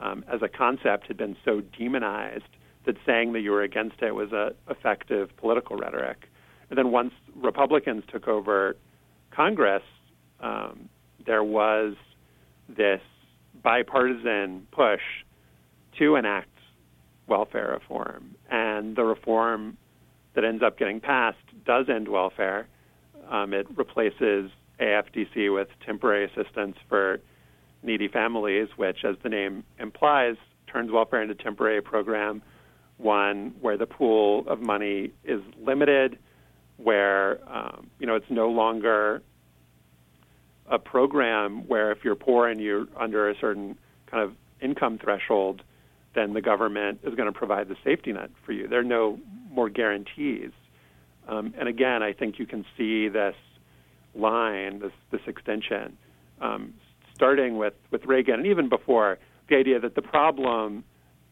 um, 0.00 0.24
as 0.32 0.42
a 0.42 0.48
concept 0.48 1.06
had 1.06 1.16
been 1.16 1.36
so 1.44 1.62
demonized 1.78 2.44
that 2.86 2.96
saying 3.06 3.32
that 3.32 3.40
you 3.40 3.50
were 3.50 3.62
against 3.62 4.02
it 4.02 4.14
was 4.14 4.32
a 4.32 4.54
effective 4.68 5.34
political 5.36 5.76
rhetoric. 5.76 6.28
And 6.68 6.78
then 6.78 6.90
once 6.90 7.12
Republicans 7.36 8.04
took 8.10 8.28
over 8.28 8.76
Congress, 9.30 9.82
um, 10.40 10.88
there 11.26 11.44
was 11.44 11.94
this 12.68 13.00
bipartisan 13.62 14.66
push 14.72 15.00
to 15.98 16.16
enact 16.16 16.48
welfare 17.26 17.70
reform. 17.72 18.34
And 18.50 18.96
the 18.96 19.04
reform 19.04 19.76
that 20.34 20.44
ends 20.44 20.62
up 20.62 20.78
getting 20.78 21.00
passed 21.00 21.38
does 21.64 21.88
end 21.88 22.08
welfare. 22.08 22.66
Um, 23.30 23.54
it 23.54 23.66
replaces 23.76 24.50
AFDC 24.80 25.54
with 25.54 25.68
temporary 25.84 26.24
assistance 26.24 26.76
for 26.88 27.20
needy 27.84 28.08
families, 28.08 28.68
which, 28.76 29.04
as 29.04 29.16
the 29.22 29.28
name 29.28 29.64
implies, 29.78 30.36
turns 30.66 30.90
welfare 30.90 31.22
into 31.22 31.34
a 31.34 31.36
temporary 31.36 31.82
program, 31.82 32.42
one 32.96 33.54
where 33.60 33.76
the 33.76 33.86
pool 33.86 34.44
of 34.48 34.60
money 34.60 35.12
is 35.24 35.40
limited, 35.60 36.18
where 36.76 37.38
um, 37.48 37.88
you 37.98 38.06
know 38.06 38.16
it's 38.16 38.30
no 38.30 38.48
longer 38.48 39.22
a 40.70 40.78
program 40.78 41.68
where 41.68 41.92
if 41.92 41.98
you're 42.04 42.14
poor 42.14 42.48
and 42.48 42.60
you're 42.60 42.86
under 42.98 43.28
a 43.28 43.34
certain 43.38 43.76
kind 44.06 44.22
of 44.22 44.32
income 44.60 44.98
threshold, 44.98 45.62
then 46.14 46.32
the 46.32 46.40
government 46.40 47.00
is 47.02 47.14
going 47.14 47.30
to 47.30 47.38
provide 47.38 47.68
the 47.68 47.76
safety 47.84 48.12
net 48.12 48.30
for 48.44 48.52
you. 48.52 48.66
There 48.66 48.80
are 48.80 48.84
no 48.84 49.18
more 49.50 49.68
guarantees. 49.68 50.50
Um, 51.28 51.54
and 51.58 51.68
again, 51.68 52.02
I 52.02 52.12
think 52.12 52.38
you 52.38 52.46
can 52.46 52.64
see 52.76 53.08
this 53.08 53.34
line, 54.14 54.80
this 54.80 54.92
this 55.10 55.20
extension, 55.26 55.96
um, 56.40 56.74
starting 57.14 57.56
with 57.56 57.74
with 57.90 58.04
Reagan, 58.04 58.34
and 58.34 58.46
even 58.46 58.68
before 58.68 59.18
the 59.48 59.56
idea 59.56 59.80
that 59.80 59.94
the 59.94 60.02
problem 60.02 60.84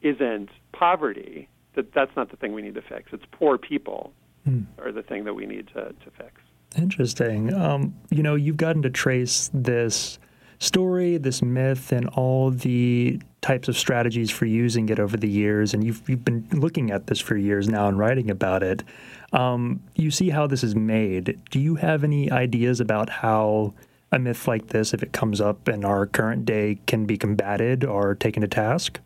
isn't 0.02 0.50
poverty. 0.72 1.48
That 1.74 1.92
that's 1.94 2.14
not 2.16 2.30
the 2.30 2.36
thing 2.36 2.52
we 2.52 2.62
need 2.62 2.74
to 2.74 2.82
fix. 2.82 3.12
It's 3.12 3.24
poor 3.32 3.56
people 3.56 4.12
hmm. 4.44 4.62
are 4.78 4.92
the 4.92 5.02
thing 5.02 5.24
that 5.24 5.34
we 5.34 5.46
need 5.46 5.68
to 5.68 5.92
to 5.92 6.10
fix. 6.16 6.40
Interesting. 6.76 7.52
Um, 7.54 7.94
you 8.10 8.22
know, 8.22 8.34
you've 8.34 8.56
gotten 8.56 8.82
to 8.82 8.90
trace 8.90 9.50
this 9.52 10.18
story, 10.58 11.16
this 11.16 11.42
myth, 11.42 11.92
and 11.92 12.08
all 12.10 12.50
the 12.50 13.20
types 13.40 13.68
of 13.68 13.76
strategies 13.76 14.30
for 14.30 14.46
using 14.46 14.88
it 14.88 15.00
over 15.00 15.16
the 15.16 15.28
years. 15.28 15.74
And 15.74 15.84
you've, 15.84 16.08
you've 16.08 16.24
been 16.24 16.46
looking 16.52 16.90
at 16.90 17.08
this 17.08 17.18
for 17.18 17.36
years 17.36 17.68
now 17.68 17.88
and 17.88 17.98
writing 17.98 18.30
about 18.30 18.62
it. 18.62 18.84
Um, 19.32 19.82
you 19.96 20.10
see 20.10 20.30
how 20.30 20.46
this 20.46 20.62
is 20.62 20.76
made. 20.76 21.40
Do 21.50 21.58
you 21.58 21.74
have 21.74 22.04
any 22.04 22.30
ideas 22.30 22.80
about 22.80 23.10
how 23.10 23.74
a 24.12 24.18
myth 24.18 24.46
like 24.46 24.68
this, 24.68 24.92
if 24.92 25.02
it 25.02 25.12
comes 25.12 25.40
up 25.40 25.68
in 25.68 25.84
our 25.84 26.06
current 26.06 26.44
day, 26.44 26.78
can 26.86 27.06
be 27.06 27.16
combated 27.16 27.82
or 27.82 28.14
taken 28.14 28.42
to 28.42 28.48
task? 28.48 29.00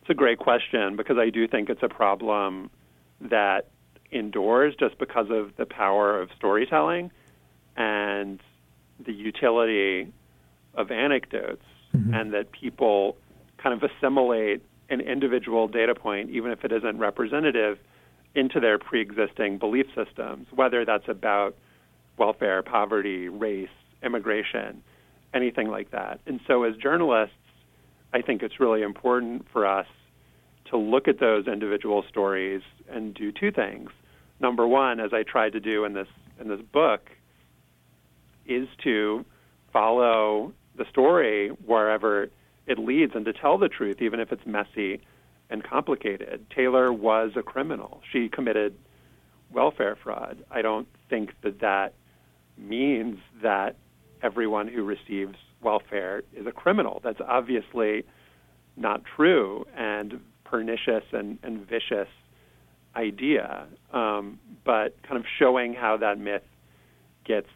It's 0.00 0.10
a 0.10 0.14
great 0.14 0.38
question 0.38 0.96
because 0.96 1.18
I 1.18 1.28
do 1.28 1.46
think 1.48 1.68
it's 1.68 1.82
a 1.82 1.88
problem 1.88 2.70
that 3.20 3.66
endures 4.10 4.74
just 4.78 4.96
because 4.98 5.26
of 5.30 5.54
the 5.56 5.66
power 5.66 6.18
of 6.18 6.30
storytelling 6.36 7.10
and 7.76 8.40
the 9.04 9.12
utility 9.12 10.12
of 10.74 10.90
anecdotes, 10.90 11.64
mm-hmm. 11.94 12.14
and 12.14 12.32
that 12.32 12.52
people 12.52 13.16
kind 13.58 13.74
of 13.74 13.90
assimilate 13.90 14.62
an 14.88 15.00
individual 15.00 15.68
data 15.68 15.94
point, 15.94 16.30
even 16.30 16.52
if 16.52 16.64
it 16.64 16.72
isn't 16.72 16.98
representative, 16.98 17.78
into 18.34 18.60
their 18.60 18.78
pre 18.78 19.00
existing 19.00 19.58
belief 19.58 19.86
systems, 19.94 20.46
whether 20.54 20.84
that's 20.84 21.08
about 21.08 21.56
welfare, 22.18 22.62
poverty, 22.62 23.28
race, 23.28 23.68
immigration, 24.02 24.82
anything 25.34 25.68
like 25.68 25.90
that. 25.90 26.20
And 26.26 26.40
so, 26.46 26.64
as 26.64 26.76
journalists, 26.76 27.34
I 28.12 28.22
think 28.22 28.42
it's 28.42 28.60
really 28.60 28.82
important 28.82 29.46
for 29.52 29.66
us 29.66 29.86
to 30.70 30.76
look 30.76 31.08
at 31.08 31.20
those 31.20 31.46
individual 31.46 32.04
stories 32.08 32.62
and 32.88 33.14
do 33.14 33.32
two 33.32 33.50
things. 33.50 33.90
Number 34.40 34.66
one, 34.66 35.00
as 35.00 35.12
I 35.12 35.22
tried 35.22 35.52
to 35.52 35.60
do 35.60 35.84
in 35.84 35.94
this 35.94 36.08
in 36.40 36.48
this 36.48 36.60
book, 36.72 37.10
is 38.46 38.68
to 38.84 39.24
follow 39.72 40.52
the 40.76 40.84
story 40.90 41.48
wherever 41.66 42.30
it 42.66 42.78
leads 42.78 43.14
and 43.14 43.24
to 43.24 43.32
tell 43.32 43.58
the 43.58 43.68
truth, 43.68 44.00
even 44.00 44.20
if 44.20 44.30
it's 44.30 44.46
messy 44.46 45.00
and 45.50 45.64
complicated. 45.64 46.46
Taylor 46.54 46.92
was 46.92 47.32
a 47.36 47.42
criminal. 47.42 48.00
She 48.12 48.28
committed 48.28 48.76
welfare 49.52 49.96
fraud. 50.02 50.44
I 50.50 50.62
don't 50.62 50.86
think 51.08 51.32
that 51.42 51.60
that 51.60 51.94
means 52.58 53.18
that 53.42 53.76
everyone 54.22 54.68
who 54.68 54.84
receives 54.84 55.36
welfare 55.62 56.22
is 56.34 56.46
a 56.46 56.52
criminal. 56.52 57.00
That's 57.02 57.20
obviously 57.26 58.04
not 58.76 59.02
true 59.04 59.66
and 59.76 60.20
pernicious 60.44 61.04
and, 61.12 61.38
and 61.42 61.66
vicious 61.66 62.08
idea. 62.96 63.66
Um, 63.92 64.38
but 64.64 65.00
kind 65.02 65.16
of 65.16 65.24
showing 65.38 65.74
how 65.74 65.96
that 65.98 66.18
myth 66.18 66.42
gets 67.24 67.48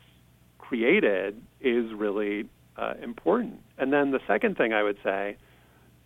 created 0.59 1.41
is 1.61 1.93
really 1.93 2.49
uh, 2.77 2.95
important. 3.03 3.61
And 3.79 3.93
then 3.93 4.11
the 4.11 4.21
second 4.27 4.57
thing 4.57 4.73
I 4.73 4.83
would 4.83 4.99
say 5.03 5.37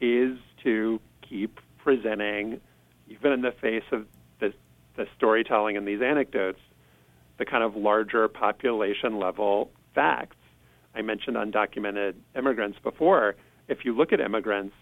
is 0.01 0.39
to 0.65 1.01
keep 1.29 1.61
presenting, 1.79 2.61
even 3.09 3.33
in 3.33 3.43
the 3.43 3.53
face 3.53 3.85
of 3.93 4.07
the, 4.41 4.53
the 4.97 5.07
storytelling 5.17 5.77
and 5.77 5.87
these 5.87 6.03
anecdotes, 6.03 6.61
the 7.39 7.45
kind 7.45 7.63
of 7.63 7.77
larger 7.77 8.29
population 8.29 9.19
level 9.19 9.71
facts. 9.95 10.37
I 10.95 11.03
mentioned 11.03 11.37
undocumented 11.37 12.15
immigrants 12.37 12.79
before. 12.83 13.37
If 13.69 13.85
you 13.85 13.95
look 13.95 14.13
at 14.13 14.21
immigrants 14.21 14.75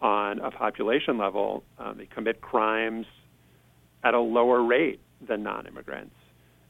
on 0.00 0.38
a 0.40 0.50
population 0.50 1.18
level, 1.18 1.64
um, 1.78 1.96
they 1.98 2.06
commit 2.06 2.40
crimes 2.40 3.06
at 4.04 4.14
a 4.14 4.20
lower 4.20 4.62
rate 4.62 5.00
than 5.26 5.42
non 5.42 5.66
immigrants. 5.66 6.14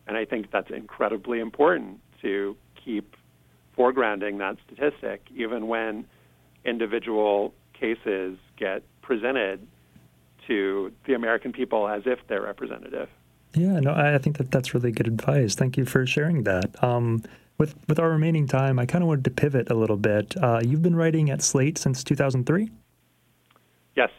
And 0.07 0.17
I 0.17 0.25
think 0.25 0.51
that's 0.51 0.71
incredibly 0.71 1.41
important 1.41 2.01
to 2.23 2.57
keep 2.83 3.17
foregrounding 3.77 4.39
that 4.39 4.57
statistic, 4.67 5.23
even 5.35 5.69
when 5.69 6.07
individual 6.65 7.55
cases 7.79 8.39
get 8.59 8.83
presented 9.03 9.67
to 10.47 10.93
the 11.07 11.15
American 11.15 11.53
people 11.53 11.89
as 11.89 12.03
if 12.07 12.19
they're 12.29 12.43
representative. 12.43 13.09
Yeah, 13.55 13.81
no, 13.81 13.93
I 13.93 14.19
think 14.19 14.39
that 14.39 14.51
that's 14.51 14.73
really 14.75 14.93
good 14.93 15.07
advice. 15.07 15.55
Thank 15.55 15.77
you 15.77 15.85
for 15.85 16.07
sharing 16.07 16.45
that. 16.45 16.83
Um, 16.83 17.23
with 17.59 17.75
with 17.89 17.99
our 17.99 18.11
remaining 18.11 18.47
time, 18.47 18.79
I 18.79 18.87
kind 18.87 19.05
of 19.05 19.09
wanted 19.09 19.25
to 19.25 19.31
pivot 19.31 19.71
a 19.71 19.75
little 19.75 19.97
bit. 19.97 20.35
Uh, 20.43 20.61
you've 20.65 20.83
been 20.83 20.97
writing 20.97 21.31
at 21.31 21.43
Slate 21.43 21.79
since 21.79 22.03
2003. 22.03 22.71
Yes. 23.95 24.11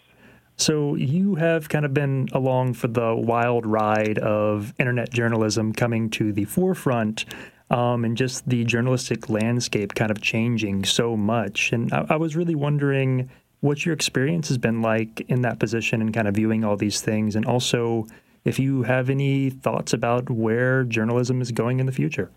So 0.56 0.96
you 0.96 1.36
have 1.36 1.68
kind 1.68 1.84
of 1.84 1.94
been 1.94 2.30
along 2.32 2.76
for 2.76 2.88
the 2.88 3.16
wild 3.16 3.66
ride 3.66 4.20
of 4.20 4.74
internet 4.80 5.12
journalism 5.12 5.74
coming 5.74 6.12
to 6.12 6.32
the 6.32 6.46
forefront 6.46 7.26
um, 7.72 8.06
and 8.06 8.16
just 8.16 8.48
the 8.48 8.64
journalistic 8.64 9.30
landscape 9.30 9.96
kind 9.96 10.12
of 10.12 10.22
changing 10.22 10.86
so 10.86 11.18
much. 11.18 11.72
And 11.72 11.92
I, 11.92 12.06
I 12.12 12.16
was 12.18 12.36
really 12.36 12.56
wondering 12.56 13.30
what 13.62 13.86
your 13.86 13.94
experience 13.94 14.48
has 14.50 14.58
been 14.58 14.82
like 14.82 15.22
in 15.28 15.42
that 15.42 15.58
position 15.58 16.02
and 16.02 16.14
kind 16.14 16.28
of 16.28 16.36
viewing 16.36 16.64
all 16.64 16.76
these 16.76 17.02
things, 17.02 17.36
and 17.36 17.46
also 17.46 18.06
if 18.46 18.60
you 18.60 18.84
have 18.84 19.10
any 19.10 19.50
thoughts 19.50 19.94
about 19.94 20.30
where 20.30 20.84
journalism 20.84 21.42
is 21.42 21.52
going 21.52 21.80
in 21.80 21.86
the 21.86 21.92
future. 21.92 22.32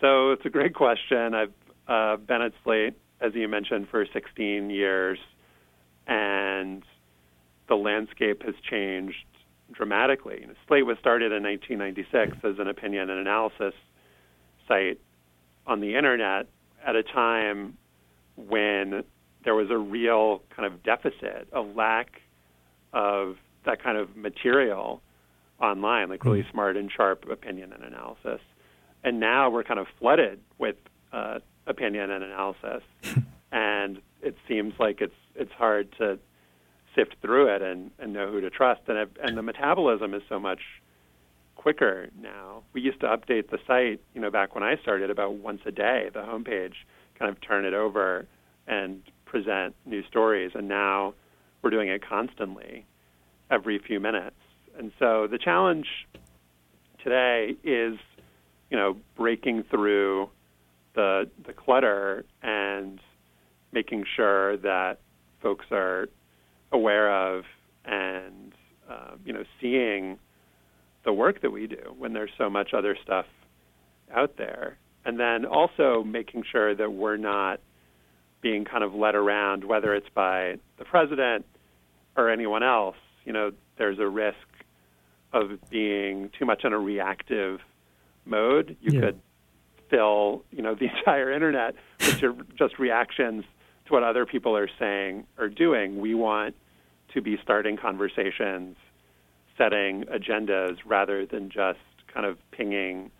So 0.00 0.32
it's 0.32 0.44
a 0.44 0.50
great 0.50 0.74
question. 0.74 1.34
I've 1.34 1.52
uh, 1.88 2.16
been 2.16 2.42
at 2.42 2.52
Slate, 2.64 2.94
as 3.20 3.34
you 3.34 3.46
mentioned, 3.48 3.88
for 3.88 4.04
16 4.12 4.70
years, 4.70 5.18
and 6.06 6.82
the 7.68 7.76
landscape 7.76 8.42
has 8.44 8.54
changed 8.68 9.24
dramatically. 9.72 10.40
You 10.40 10.48
know, 10.48 10.54
Slate 10.66 10.86
was 10.86 10.98
started 10.98 11.32
in 11.32 11.42
1996 11.42 12.38
as 12.44 12.58
an 12.58 12.68
opinion 12.68 13.10
and 13.10 13.20
analysis 13.20 13.74
site 14.68 15.00
on 15.66 15.80
the 15.80 15.94
internet 15.94 16.48
at 16.84 16.96
a 16.96 17.02
time 17.02 17.76
when 18.36 19.04
there 19.44 19.54
was 19.54 19.70
a 19.70 19.78
real 19.78 20.42
kind 20.54 20.66
of 20.66 20.82
deficit, 20.82 21.48
a 21.52 21.60
lack 21.60 22.20
of 22.92 23.36
that 23.64 23.82
kind 23.82 23.96
of 23.98 24.16
material 24.16 25.02
online, 25.60 26.08
like 26.08 26.24
really 26.24 26.42
hmm. 26.42 26.50
smart 26.50 26.76
and 26.76 26.90
sharp 26.90 27.28
opinion 27.30 27.72
and 27.72 27.84
analysis. 27.84 28.40
And 29.04 29.20
now 29.20 29.50
we're 29.50 29.64
kind 29.64 29.80
of 29.80 29.86
flooded 29.98 30.40
with 30.58 30.76
uh, 31.12 31.38
opinion 31.66 32.10
and 32.10 32.24
analysis, 32.24 32.82
and 33.52 34.00
it 34.22 34.36
seems 34.48 34.74
like 34.78 35.00
it's 35.00 35.14
it's 35.34 35.52
hard 35.52 35.92
to 35.98 36.18
sift 36.94 37.16
through 37.22 37.54
it 37.54 37.62
and, 37.62 37.90
and 37.98 38.12
know 38.12 38.30
who 38.30 38.40
to 38.40 38.50
trust. 38.50 38.82
And, 38.88 39.08
and 39.22 39.36
the 39.36 39.42
metabolism 39.42 40.14
is 40.14 40.22
so 40.28 40.38
much 40.38 40.60
quicker 41.56 42.08
now. 42.20 42.62
We 42.72 42.80
used 42.80 43.00
to 43.00 43.06
update 43.06 43.50
the 43.50 43.58
site, 43.66 44.00
you 44.14 44.20
know, 44.20 44.30
back 44.30 44.54
when 44.54 44.64
I 44.64 44.76
started 44.76 45.10
about 45.10 45.34
once 45.34 45.60
a 45.64 45.70
day, 45.70 46.10
the 46.12 46.20
homepage, 46.20 46.74
kind 47.18 47.30
of 47.30 47.40
turn 47.40 47.64
it 47.64 47.74
over 47.74 48.26
and 48.66 49.02
present 49.24 49.74
new 49.86 50.02
stories. 50.06 50.52
And 50.54 50.68
now 50.68 51.14
we're 51.62 51.70
doing 51.70 51.88
it 51.88 52.06
constantly, 52.06 52.84
every 53.52 53.78
few 53.78 54.00
minutes. 54.00 54.36
And 54.78 54.90
so 54.98 55.28
the 55.30 55.38
challenge 55.38 55.86
today 57.04 57.54
is, 57.62 57.98
you 58.70 58.76
know, 58.76 58.96
breaking 59.16 59.64
through 59.70 60.30
the 60.94 61.30
the 61.46 61.52
clutter 61.52 62.24
and 62.42 63.00
making 63.72 64.04
sure 64.16 64.56
that 64.58 64.98
folks 65.42 65.66
are 65.70 66.08
aware 66.70 67.10
of 67.10 67.44
and 67.84 68.52
uh, 68.90 69.12
you 69.24 69.32
know 69.32 69.44
seeing 69.60 70.18
the 71.04 71.12
work 71.12 71.40
that 71.42 71.50
we 71.50 71.66
do 71.66 71.94
when 71.98 72.12
there's 72.12 72.30
so 72.36 72.50
much 72.50 72.74
other 72.74 72.96
stuff 73.02 73.26
out 74.14 74.36
there 74.36 74.76
and 75.04 75.18
then 75.18 75.46
also 75.46 76.04
making 76.04 76.44
sure 76.50 76.74
that 76.74 76.92
we're 76.92 77.16
not 77.16 77.58
being 78.42 78.64
kind 78.64 78.84
of 78.84 78.94
led 78.94 79.14
around 79.14 79.64
whether 79.64 79.94
it's 79.94 80.08
by 80.14 80.56
the 80.78 80.84
president 80.84 81.44
or 82.16 82.28
anyone 82.30 82.62
else 82.62 82.96
you 83.24 83.32
know 83.32 83.52
there's 83.76 83.98
a 83.98 84.06
risk 84.06 84.36
of 85.32 85.58
being 85.70 86.30
too 86.38 86.44
much 86.44 86.64
in 86.64 86.72
a 86.72 86.78
reactive 86.78 87.60
mode 88.24 88.76
you 88.80 88.92
yeah. 88.92 89.00
could 89.00 89.20
fill 89.88 90.44
you 90.50 90.62
know 90.62 90.74
the 90.78 90.86
entire 90.96 91.30
internet 91.32 91.74
with 92.00 92.22
are 92.22 92.34
just 92.56 92.78
reactions 92.78 93.44
to 93.86 93.92
what 93.92 94.02
other 94.02 94.26
people 94.26 94.56
are 94.56 94.68
saying 94.78 95.26
or 95.38 95.48
doing. 95.48 96.00
We 96.00 96.14
want 96.14 96.54
to 97.14 97.20
be 97.20 97.38
starting 97.42 97.76
conversations, 97.76 98.76
setting 99.58 100.04
agendas 100.04 100.78
rather 100.84 101.26
than 101.26 101.50
just 101.50 101.78
kind 102.12 102.26
of 102.26 102.38
pinging, 102.50 103.10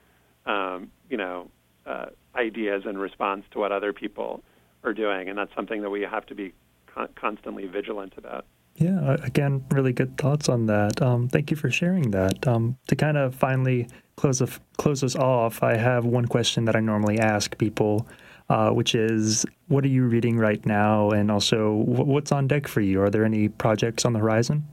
um, 0.46 0.90
you 1.08 1.16
know, 1.16 1.50
uh, 1.86 2.06
ideas 2.34 2.84
in 2.88 2.96
response 2.96 3.44
to 3.52 3.58
what 3.58 3.72
other 3.72 3.92
people 3.92 4.42
are 4.84 4.94
doing, 4.94 5.28
and 5.28 5.36
that's 5.36 5.54
something 5.54 5.82
that 5.82 5.90
we 5.90 6.02
have 6.02 6.26
to 6.26 6.34
be 6.34 6.52
con- 6.92 7.08
constantly 7.14 7.66
vigilant 7.66 8.14
about. 8.16 8.46
Yeah, 8.76 9.16
again, 9.22 9.64
really 9.70 9.92
good 9.92 10.16
thoughts 10.16 10.48
on 10.48 10.66
that. 10.66 11.00
Um, 11.02 11.28
thank 11.28 11.50
you 11.50 11.56
for 11.56 11.70
sharing 11.70 12.10
that. 12.12 12.46
Um, 12.46 12.76
to 12.88 12.96
kind 12.96 13.16
of 13.16 13.34
finally 13.34 13.88
close 14.16 14.40
of, 14.40 14.60
close 14.78 15.04
us 15.04 15.14
off, 15.14 15.62
I 15.62 15.76
have 15.76 16.04
one 16.04 16.26
question 16.26 16.64
that 16.64 16.76
I 16.76 16.80
normally 16.80 17.18
ask 17.18 17.56
people, 17.58 18.06
uh, 18.48 18.70
which 18.70 18.94
is, 18.94 19.44
what 19.68 19.84
are 19.84 19.88
you 19.88 20.04
reading 20.04 20.38
right 20.38 20.64
now, 20.64 21.10
and 21.10 21.30
also 21.30 21.72
what's 21.72 22.32
on 22.32 22.46
deck 22.46 22.66
for 22.66 22.80
you? 22.80 23.00
Are 23.02 23.10
there 23.10 23.24
any 23.24 23.48
projects 23.48 24.04
on 24.04 24.14
the 24.14 24.18
horizon? 24.20 24.66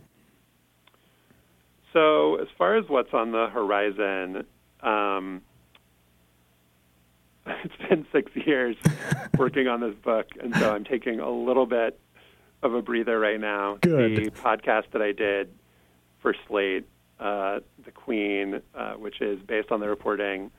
So, 1.92 2.36
as 2.36 2.48
far 2.58 2.78
as 2.78 2.88
what's 2.88 3.14
on 3.14 3.32
the 3.32 3.48
horizon, 3.48 4.46
um, 4.82 5.42
it's 7.46 7.90
been 7.90 8.06
six 8.12 8.32
years 8.36 8.78
working 9.38 9.68
on 9.68 9.82
this 9.82 9.96
book, 9.96 10.28
and 10.42 10.56
so 10.56 10.74
I'm 10.74 10.84
taking 10.84 11.20
a 11.20 11.30
little 11.30 11.66
bit 11.66 12.00
of 12.62 12.74
a 12.74 12.82
breather 12.82 13.20
right 13.20 13.40
now. 13.40 13.78
Good. 13.82 14.18
The 14.18 14.32
podcast 14.32 14.92
that 14.92 15.02
I 15.02 15.12
did 15.12 15.50
for 16.22 16.36
Slate, 16.48 16.88
uh, 17.20 17.60
The 17.86 17.92
Queen, 17.92 18.62
uh, 18.76 18.94
which 18.94 19.22
is 19.22 19.40
based 19.42 19.72
on 19.72 19.80
the 19.80 19.88
reporting 19.88 20.52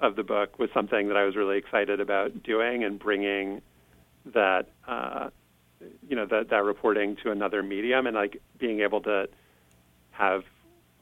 of 0.00 0.16
the 0.16 0.22
book, 0.22 0.58
was 0.58 0.70
something 0.72 1.08
that 1.08 1.16
I 1.16 1.24
was 1.24 1.36
really 1.36 1.58
excited 1.58 2.00
about 2.00 2.42
doing 2.42 2.84
and 2.84 2.98
bringing 2.98 3.62
that, 4.26 4.68
uh, 4.86 5.30
you 6.08 6.16
know, 6.16 6.26
that, 6.26 6.50
that 6.50 6.64
reporting 6.64 7.16
to 7.22 7.30
another 7.30 7.62
medium 7.62 8.06
and 8.06 8.14
like 8.14 8.40
being 8.58 8.80
able 8.80 9.00
to 9.02 9.28
have 10.10 10.42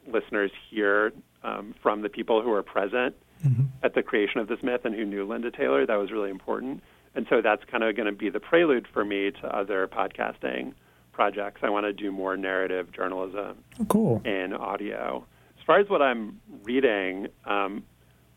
listeners 0.07 0.51
hear 0.69 1.11
um, 1.43 1.75
from 1.81 2.01
the 2.01 2.09
people 2.09 2.41
who 2.41 2.51
are 2.51 2.63
present 2.63 3.15
mm-hmm. 3.45 3.63
at 3.83 3.93
the 3.93 4.03
creation 4.03 4.39
of 4.39 4.47
this 4.47 4.63
myth 4.63 4.81
and 4.85 4.95
who 4.95 5.05
knew 5.05 5.25
Linda 5.25 5.51
Taylor. 5.51 5.85
That 5.85 5.95
was 5.95 6.11
really 6.11 6.29
important. 6.29 6.81
And 7.17 7.25
so 7.31 7.41
that's 7.41 7.63
kind 7.65 7.83
of 7.83 7.95
going 7.95 8.05
to 8.05 8.11
be 8.11 8.29
the 8.29 8.39
prelude 8.39 8.87
for 8.93 9.03
me 9.03 9.31
to 9.41 9.47
other 9.47 9.87
podcasting 9.87 10.73
projects. 11.11 11.61
I 11.63 11.69
want 11.71 11.87
to 11.87 11.91
do 11.91 12.11
more 12.11 12.37
narrative 12.37 12.91
journalism 12.91 13.57
cool. 13.87 14.21
in 14.23 14.53
audio. 14.53 15.25
As 15.59 15.65
far 15.65 15.79
as 15.79 15.89
what 15.89 16.03
I'm 16.03 16.39
reading, 16.61 17.27
um, 17.45 17.83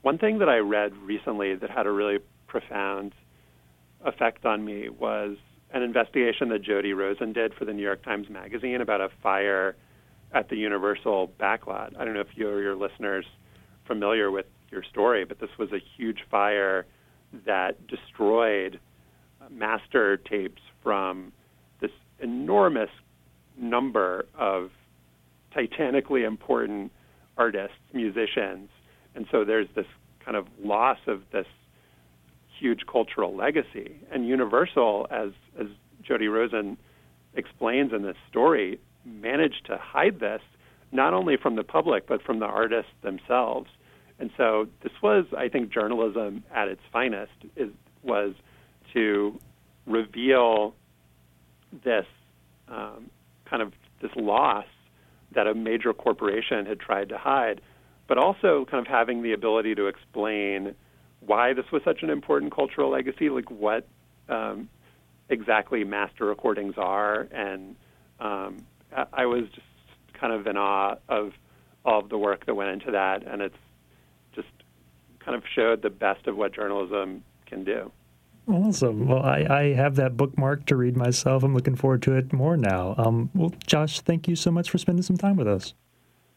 one 0.01 0.17
thing 0.17 0.39
that 0.39 0.49
I 0.49 0.61
read 0.61 0.97
recently 0.97 1.55
that 1.57 1.69
had 1.69 1.87
a 1.87 1.91
really 1.91 2.21
profound 2.47 3.13
effect 4.07 4.47
on 4.47 4.65
me 4.65 4.89
was 4.89 5.37
an 5.75 5.83
investigation 5.83 6.49
that 6.49 6.63
Jody 6.63 6.95
Rosen 6.95 7.35
did 7.35 7.53
for 7.53 7.67
the 7.67 7.75
New 7.75 7.83
York 7.83 8.03
Times 8.03 8.31
Magazine 8.31 8.81
about 8.81 9.03
a 9.03 9.11
fire 9.23 9.77
at 10.33 10.49
the 10.49 10.57
Universal 10.57 11.33
backlot. 11.39 11.95
I 11.99 12.07
don't 12.07 12.15
know 12.15 12.21
if 12.21 12.35
you 12.35 12.49
or 12.49 12.63
your 12.63 12.77
listeners 12.77 13.27
familiar 13.87 14.31
with 14.31 14.47
your 14.71 14.83
story, 14.85 15.27
but 15.27 15.39
this 15.39 15.51
was 15.59 15.71
a 15.71 15.81
huge 15.99 16.21
fire 16.31 16.87
that 17.47 17.87
destroyed 17.87 18.81
uh, 19.41 19.49
master 19.51 20.17
tapes 20.17 20.63
from 20.83 21.33
this 21.81 21.91
enormous 22.21 22.91
number 23.57 24.27
of 24.39 24.71
titanically 25.53 26.25
important 26.25 26.93
artists, 27.37 27.77
musicians. 27.93 28.69
And 29.15 29.27
so 29.31 29.45
there's 29.45 29.69
this 29.75 29.87
kind 30.25 30.37
of 30.37 30.47
loss 30.63 30.99
of 31.07 31.23
this 31.33 31.47
huge 32.59 32.83
cultural 32.91 33.35
legacy. 33.35 33.97
And 34.13 34.27
Universal, 34.27 35.07
as, 35.11 35.31
as 35.59 35.67
Jody 36.03 36.29
Rosen 36.29 36.77
explains 37.35 37.93
in 37.93 38.03
this 38.03 38.17
story, 38.29 38.79
managed 39.05 39.67
to 39.67 39.79
hide 39.79 40.21
this 40.21 40.43
not 40.93 41.15
only 41.15 41.37
from 41.37 41.57
the 41.57 41.63
public, 41.63 42.07
but 42.07 42.23
from 42.23 42.41
the 42.41 42.47
artists 42.47 42.93
themselves. 43.03 43.71
And 44.21 44.31
so 44.37 44.69
this 44.83 44.93
was, 45.03 45.25
I 45.37 45.49
think, 45.49 45.73
journalism 45.73 46.45
at 46.55 46.69
its 46.69 46.83
finest 46.93 47.33
is, 47.57 47.71
was 48.03 48.35
to 48.93 49.39
reveal 49.87 50.75
this 51.85 52.07
um, 52.69 53.11
kind 53.47 53.63
of 53.63 53.73
this 54.03 54.11
loss 54.17 54.67
that 55.33 55.47
a 55.47 55.55
major 55.55 55.95
corporation 55.95 56.67
had 56.67 56.79
tried 56.79 57.09
to 57.09 57.19
hide, 57.19 57.63
but 58.07 58.19
also 58.19 58.67
kind 58.71 58.87
of 58.87 58.91
having 58.91 59.23
the 59.23 59.33
ability 59.33 59.75
to 59.75 59.87
explain 59.87 60.75
why 61.21 61.53
this 61.55 61.65
was 61.73 61.83
such 61.85 62.03
an 62.03 62.11
important 62.11 62.55
cultural 62.55 62.91
legacy, 62.91 63.31
like 63.31 63.51
what 63.51 63.87
um, 64.29 64.69
exactly 65.29 65.85
master 65.85 66.27
recordings 66.27 66.75
are. 66.77 67.27
And 67.33 67.77
um, 68.19 68.67
I 69.13 69.27
was 69.27 69.45
just 69.55 69.67
kind 70.13 70.33
of 70.33 70.47
in 70.47 70.57
awe 70.57 70.97
of 71.09 71.33
all 71.85 72.01
of 72.01 72.09
the 72.11 72.19
work 72.19 72.45
that 72.47 72.55
went 72.55 72.71
into 72.71 72.91
that, 72.91 73.27
and 73.27 73.41
it's 73.41 73.57
kind 75.25 75.37
of 75.37 75.43
showed 75.55 75.83
the 75.83 75.91
best 75.91 76.27
of 76.27 76.37
what 76.37 76.53
journalism 76.55 77.23
can 77.47 77.65
do. 77.65 77.93
Awesome. 78.49 79.07
Well, 79.07 79.23
I, 79.23 79.47
I 79.49 79.63
have 79.75 79.97
that 79.97 80.17
bookmark 80.17 80.67
to 80.67 80.77
read 80.77 80.97
myself. 80.97 81.43
I'm 81.43 81.55
looking 81.55 81.77
forward 81.77 82.03
to 82.03 82.17
it 82.17 82.33
more 82.33 82.57
now. 82.57 82.95
Um, 82.99 83.31
well, 83.35 83.53
Josh, 83.67 84.01
thank 84.01 84.27
you 84.27 84.35
so 84.35 84.51
much 84.51 84.71
for 84.71 84.79
spending 84.79 85.03
some 85.03 85.17
time 85.17 85.37
with 85.37 85.47
us. 85.47 85.75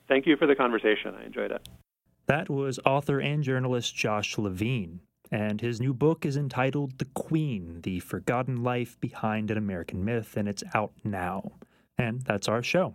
Thank 0.08 0.28
you 0.28 0.38
for 0.38 0.46
the 0.46 0.56
conversation. 0.56 1.15
I 1.15 1.26
enjoyed 1.26 1.52
it. 1.52 1.67
That 2.28 2.50
was 2.50 2.80
author 2.86 3.19
and 3.19 3.43
journalist 3.43 3.96
Josh 3.96 4.38
Levin, 4.38 5.00
and 5.32 5.60
his 5.60 5.82
new 5.82 5.93
book 5.93 6.26
is 6.26 6.38
entitled 6.38 7.00
The 7.00 7.06
Queen 7.06 7.82
The 7.82 8.00
Forgotten 8.00 8.63
Life 8.63 9.00
Behind 9.00 9.50
an 9.50 9.58
American 9.58 10.06
Myth, 10.06 10.38
and 10.38 10.48
it's 10.48 10.63
out 10.74 10.93
now. 11.04 11.54
And 11.98 12.22
that's 12.22 12.48
our 12.48 12.63
show. 12.63 12.93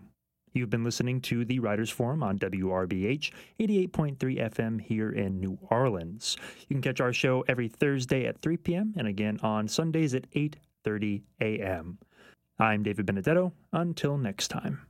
You've 0.52 0.70
been 0.70 0.84
listening 0.84 1.20
to 1.22 1.44
the 1.44 1.58
Writers 1.58 1.90
Forum 1.90 2.22
on 2.22 2.38
WRBH 2.38 3.32
88.3 3.60 4.16
FM 4.18 4.80
here 4.80 5.10
in 5.10 5.40
New 5.40 5.58
Orleans. 5.70 6.36
You 6.68 6.74
can 6.74 6.82
catch 6.82 7.00
our 7.00 7.12
show 7.12 7.44
every 7.48 7.68
Thursday 7.68 8.26
at 8.26 8.40
3 8.40 8.56
p.m. 8.58 8.94
and 8.96 9.06
again 9.06 9.38
on 9.42 9.68
Sundays 9.68 10.14
at 10.14 10.30
8:30 10.32 11.22
a.m. 11.40 11.98
I'm 12.58 12.82
David 12.82 13.06
Benedetto. 13.06 13.52
Until 13.72 14.18
next 14.18 14.48
time. 14.48 14.87